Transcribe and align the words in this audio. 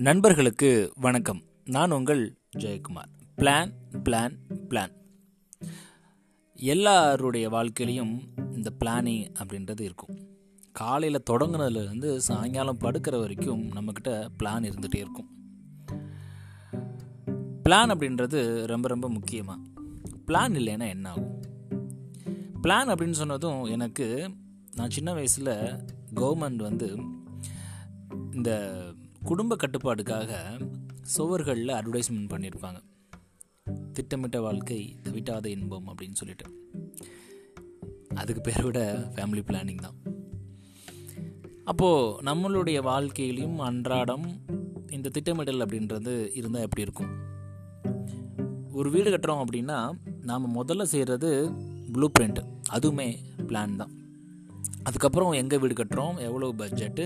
நண்பர்களுக்கு 0.00 0.92
வணக்கம். 0.96 1.42
நான் 1.64 1.90
உங்கள் 1.90 2.36
ஜெயக்குமார். 2.58 3.08
பிளான் 3.36 3.72
பிளான் 3.92 4.36
பிளான் 4.68 4.92
எல்லாருடைய 6.54 7.48
வாழ்க்கையிலையும் 7.48 8.20
இந்த 8.52 8.72
பிளானிங் 8.84 9.32
அப்படின்றது 9.42 9.80
இருக்கும். 9.80 10.18
காலையில் 10.72 11.22
தொடங்கினதுலேருந்து 11.30 12.16
சாயங்காலம் 12.16 12.78
படுக்கிற 12.78 13.20
வரைக்கும் 13.20 13.70
நம்மக்கிட்ட 13.70 14.28
பிளான் 14.42 14.62
இருந்துகிட்டே 14.62 14.96
இருக்கும். 14.96 15.28
பிளான் 17.68 17.90
அப்படின்றது 17.92 18.66
ரொம்ப 18.66 18.88
ரொம்ப 18.88 19.10
முக்கியமாக 19.10 19.60
பிளான் 20.26 20.52
இல்லைன்னா 20.54 20.88
என்ன 20.88 21.10
ஆகும் 21.10 21.42
பிளான் 22.62 22.94
அப்படின்னு 22.94 23.10
சொன்னதும் 23.10 23.64
எனக்கு 23.64 24.30
நான் 24.76 24.90
சின்ன 24.90 25.12
வயசில் 25.12 25.80
கவர்மெண்ட் 26.14 26.56
வந்து 26.56 26.98
இந்த 28.32 28.74
குடும்ப 29.30 29.56
கட்டுப்பாடுக்காக 29.56 30.30
சுவர்களில் 31.16 31.72
அட்வர்டைஸ்மெண்ட் 31.78 32.30
பண்ணியிருப்பாங்க. 32.32 32.78
திட்டமிட்ட 33.92 34.40
வாழ்க்கை 34.40 34.78
தவிட்டாத 35.02 35.46
இன்பம் 35.46 35.88
அப்படின்னு 35.88 36.18
சொல்லிட்டு. 36.20 36.46
அதுக்கு 38.14 38.40
பேர் 38.40 38.64
விட 38.64 38.80
ஃபேமிலி 39.14 39.42
பிளானிங் 39.48 39.82
தான். 39.86 39.98
அப்போது 41.64 42.22
நம்மளுடைய 42.22 42.78
வாழ்க்கையிலையும் 42.90 43.56
அன்றாடம் 43.56 44.26
இந்த 44.90 45.08
திட்டமிடல் 45.08 45.60
அப்படின்றது 45.60 46.14
இருந்தால் 46.34 46.62
எப்படி 46.62 46.82
இருக்கும்? 46.82 47.12
ஒரு 48.72 48.90
வீடு 48.90 49.10
கட்டுறோம் 49.10 49.44
அப்படின்னா 49.44 49.78
நாம் 50.22 50.54
முதல்ல 50.56 50.82
செய்கிறது 50.82 51.52
ப்ளூ 51.92 52.08
பிரிண்ட் 52.18 52.40
அதுவுமே 52.70 53.08
பிளான் 53.36 53.76
தான். 53.76 53.94
அதுக்கப்புறம் 54.82 55.32
எங்கே 55.32 55.58
வீடு 55.58 55.74
கட்டுறோம் 55.74 56.18
எவ்வளோ 56.18 56.48
பட்ஜெட்டு 56.58 57.04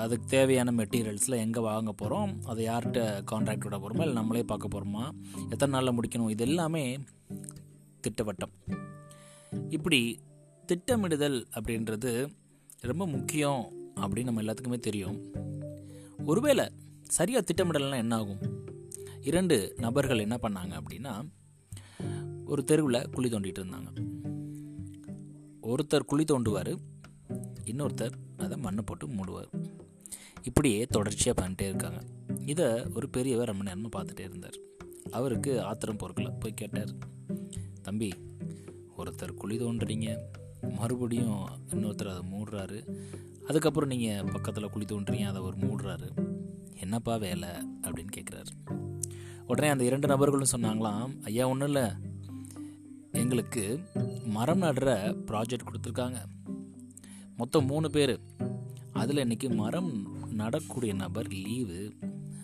அதுக்கு 0.00 0.26
தேவையான 0.26 0.72
மெட்டீரியல்ஸில் 0.72 1.36
எங்கே 1.36 1.60
வாங்க 1.60 1.92
போகிறோம் 1.92 2.44
அதை 2.44 2.68
யார்கிட்ட 2.68 3.24
கான்ட்ராக்ட் 3.30 3.64
விட 3.64 3.76
போகிறோமா 3.78 4.00
இல்லை 4.00 4.12
நம்மளே 4.12 4.42
பார்க்க 4.42 4.68
போகிறோமா 4.68 5.10
எத்தனை 5.50 5.80
நாளில் 5.80 5.98
முடிக்கணும் 5.98 6.30
இது 6.30 6.46
எல்லாமே 6.46 6.98
திட்டவட்டம். 8.00 8.50
இப்படி 9.68 10.18
திட்டமிடுதல் 10.66 11.46
அப்படின்றது 11.54 12.28
ரொம்ப 12.80 13.06
முக்கியம் 13.06 13.72
அப்படின்னு 14.00 14.24
நம்ம 14.24 14.42
எல்லாத்துக்குமே 14.42 14.78
தெரியும். 14.78 15.32
ஒருவேளை 16.24 16.70
சரியாக 17.02 17.44
திட்டமிடலைன்னா 17.48 17.96
என்ன 17.96 18.16
ஆகும் 18.16 18.38
இரண்டு 19.22 19.74
நபர்கள் 19.76 20.18
என்ன 20.18 20.38
பண்ணாங்க 20.42 20.80
அப்படின்னா 20.80 21.28
ஒரு 22.44 22.64
தெருவில் 22.64 23.08
குழி 23.10 23.28
தோண்டிகிட்டு 23.28 23.62
இருந்தாங்க. 23.62 23.90
ஒருத்தர் 25.62 26.04
குழி 26.06 26.24
தோண்டுவார் 26.24 26.78
இன்னொருத்தர் 27.64 28.24
அதை 28.36 28.56
மண்ணை 28.56 28.84
போட்டு 28.86 29.06
மூடுவார். 29.06 29.50
இப்படியே 30.42 30.86
தொடர்ச்சியாக 30.86 31.48
பண்ணிட்டே 31.48 31.62
இருக்காங்க. 31.62 32.02
இதை 32.44 32.66
ஒரு 32.94 33.08
பெரியவர் 33.08 33.46
ரொம்ப 33.46 33.62
நேரமாக 33.62 34.02
பார்த்துட்டே 34.02 34.20
இருந்தார். 34.20 34.56
அவருக்கு 35.10 35.62
ஆத்திரம் 35.62 35.96
பொருட்களை 35.96 36.32
போய் 36.40 36.54
கேட்டார் 36.54 36.94
தம்பி 37.82 38.12
ஒருத்தர் 38.98 39.34
குழி 39.34 39.58
தோண்டுறீங்க. 39.58 40.16
மறுபடியும் 40.78 41.48
இன்னொருத்தர் 41.70 42.08
அதை 42.08 42.30
மூடுறாரு. 42.30 42.96
அதுக்கப்புறம் 43.46 43.88
நீங்கள் 43.88 44.24
பக்கத்தில் 44.24 44.70
குழி 44.70 44.84
தோண்டுறீங்க 44.84 45.26
அதை 45.26 45.42
அவர் 45.42 45.56
மூடுறாரு. 45.56 46.10
என்னப்பா 46.80 47.16
வேலை? 47.16 47.48
அப்படின்னு 47.82 48.06
கேட்குறாரு 48.16 48.46
உடனே 49.46 49.68
அந்த 49.68 49.84
இரண்டு 49.84 50.08
நபர்களும் 50.08 50.46
சொன்னாங்களாம் 50.56 51.22
ஐயா 51.22 51.48
ஒன்றும் 51.48 51.72
இல்லை. 51.72 51.90
எங்களுக்கு 53.12 53.80
மரம் 54.24 54.62
நடுற 54.62 55.16
ப்ராஜெக்ட் 55.26 55.66
கொடுத்துருக்காங்க. 55.66 56.16
மொத்தம் 57.36 57.66
மூணு 57.66 57.90
பேர். 57.90 58.20
அதில் 58.92 59.16
இன்றைக்கி 59.16 59.54
மரம் 59.54 60.16
நடக்கூடிய 60.32 60.94
நபர் 60.94 61.26
லீவு. 61.26 61.94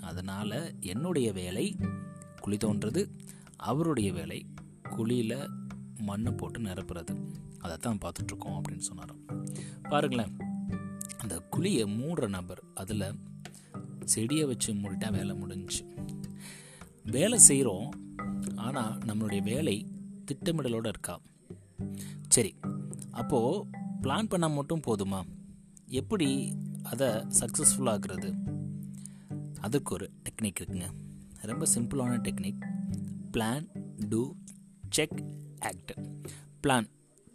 அதனால் 0.01 0.81
என்னுடைய 0.81 1.33
வேலை 1.33 1.77
குழி 2.41 2.57
தோன்றது 2.57 3.11
அவருடைய 3.57 4.13
வேலை 4.13 4.47
குழியில் 4.91 5.51
மண்ணை 5.99 6.33
போட்டு 6.33 6.61
நிரப்புறது. 6.61 7.33
அதை 7.59 7.77
தான் 7.77 7.99
பார்த்துட்ருக்கோம் 7.99 8.61
அப்படின்னு 8.61 8.79
சொன்னாராம். 8.79 9.23
பாருங்களேன் 9.89 10.37
அந்த 11.19 11.43
குழியை 11.57 11.87
மூடுற 11.99 12.29
நபர் 12.29 12.63
அதில் 12.75 13.15
செடியை 14.05 14.45
வச்சு 14.45 14.73
மூடிட்டா 14.73 15.11
வேலை 15.11 15.37
முடிஞ்சுச்சு. 15.37 15.85
வேலை 17.05 17.39
செய்கிறோம் 17.39 17.91
ஆனால் 18.57 18.99
நம்மளுடைய 18.99 19.43
வேலை 19.43 19.87
திட்டமிடலோடு 20.25 20.87
இருக்கா? 20.87 21.21
சரி 22.29 22.55
அப்போது 23.11 23.81
பிளான் 24.03 24.29
பண்ணால் 24.29 24.55
மட்டும் 24.55 24.81
போதுமா? 24.81 25.25
எப்படி 25.87 26.57
அதை 26.83 27.09
சக்ஸஸ்ஃபுல்லாகிறது 27.09 28.35
அதுக்கு 29.61 29.95
ஒரு 29.95 30.11
டெக்னிக் 30.23 30.61
இருக்குங்க. 30.61 30.91
ரொம்ப 31.41 31.67
சிம்பிளான 31.75 32.21
technique 32.21 32.63
plan 33.33 33.67
do 34.09 34.35
check 34.91 35.25
act 35.59 35.99
plan 36.63 36.87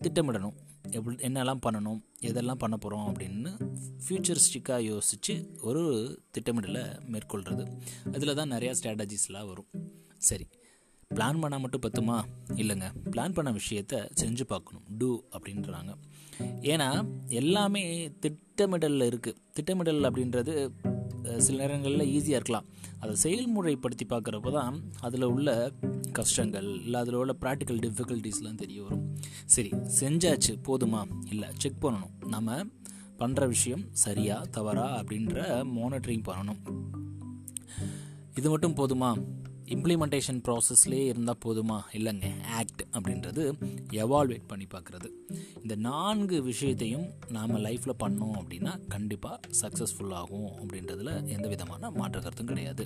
திட்டமிடணும். 0.02 0.56
எப்படி 0.92 1.16
என்னெல்லாம் 1.16 1.60
பண்ணணும்? 1.70 2.02
எதெல்லாம் 2.22 2.56
பண்ண 2.56 2.78
போகிறோம் 2.78 3.14
அப்படின்னு 3.14 3.76
ஃப்யூச்சரிஸ்டிக்காக 4.08 4.80
யோசித்து 4.80 5.58
ஒரு 5.62 5.84
திட்டமிடலை 6.32 6.82
மேற்கொள்கிறது 6.82 7.80
அதில் 8.14 8.36
தான் 8.36 8.52
நிறையா 8.52 8.74
ஸ்ட்ராட்டஜிஸ்லாம் 8.82 9.48
வரும். 9.48 9.68
சரி 10.18 10.48
பிளான் 11.16 11.40
பண்ணால் 11.42 11.60
மட்டும் 11.60 11.82
பத்துமா? 11.82 12.24
இல்லைங்க. 12.48 12.92
பிளான் 13.04 13.34
பண்ண 13.34 13.52
விஷயத்த 13.52 14.10
செஞ்சு 14.22 14.44
பார்க்கணும். 14.44 14.84
டூ 14.98 15.24
அப்படின்றாங்க. 15.32 15.96
ஏன்னா 16.42 16.90
எல்லாமே 17.28 18.12
திட்டமிடலில் 18.20 19.10
இருக்குது 19.10 19.36
திட்டமிடல் 19.54 20.02
அப்படின்றது 20.02 20.70
சில 21.38 21.58
நேரங்களில் 21.58 22.12
ஈஸியாக 22.18 22.38
இருக்கலாம். 22.38 22.66
அதை 23.00 23.14
செயல்முறைப்படுத்தி 23.24 24.06
பார்க்குறப்ப 24.10 24.52
தான் 24.52 24.82
அதில் 25.02 25.24
உள்ள 25.24 25.72
கஷ்டங்கள் 26.12 26.68
இல்லை 26.84 27.00
அதில் 27.00 27.14
உள்ள 27.14 27.36
ப்ராக்டிக்கல் 27.42 27.82
டிஃபிகல்ட்டிஸ்லாம் 27.86 28.56
தெரிய 28.56 28.84
வரும். 28.84 29.18
சரி 29.46 29.70
செஞ்சாச்சு 30.00 30.54
போதுமா? 30.68 31.02
இல்லை 31.30 31.50
செக் 31.58 31.82
பண்ணணும். 31.82 32.28
நம்ம 32.28 32.66
பண்ணுற 33.20 33.48
விஷயம் 33.48 33.84
சரியா 33.92 34.42
தவறா 34.52 35.02
அப்படின்ற 35.02 35.44
மானிட்டரிங் 35.76 36.24
பண்ணணும். 36.30 36.62
இது 38.36 38.50
மட்டும் 38.50 38.76
போதுமா? 38.76 39.12
இம்ப்ளிமெண்டேஷன் 39.76 40.40
ப்ராசஸ்லேயே 40.46 41.06
இருந்தால் 41.12 41.42
போதுமா? 41.46 41.78
இல்லைங்க. 41.94 42.28
ஆக்ட் 42.60 42.84
அப்படின்றது 42.92 43.44
எவால்வேட் 44.04 44.48
பண்ணி 44.48 44.68
பார்க்குறது 44.76 45.10
இந்த 45.62 45.76
நான்கு 45.76 46.44
விஷயத்தையும் 46.44 47.08
நாம் 47.30 47.56
லைஃப்பில் 47.66 48.00
பண்ணோம் 48.04 48.36
அப்படின்னா 48.42 48.74
கண்டிப்பாக 48.88 49.40
சக்ஸஸ்ஃபுல் 49.62 50.14
ஆகும் 50.22 50.50
அப்படின்றதுல 50.62 51.14
எந்த 51.26 51.48
விதமான 51.48 51.92
மாற்று 51.92 52.22
கருத்தும் 52.22 52.46
கிடையாது. 52.46 52.86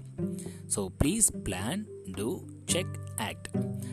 So 0.75 0.84
please 1.03 1.30
plan 1.44 1.84
do 2.12 2.28
check 2.66 2.97
act 3.30 3.50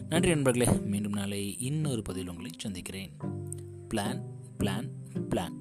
நன்றி 0.09 0.29
நண்பர்களே. 0.29 0.69
மீண்டும் 0.93 1.13
நாளை 1.13 1.43
இன்னொரு 1.61 2.03
பதிவில் 2.03 2.29
உங்களை 2.29 2.51
சந்திக்கிறேன். 2.59 3.13
Plan 3.95 4.21
plan 4.59 4.91
plan 5.33 5.57